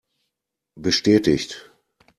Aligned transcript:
Bestätigt! 0.75 1.69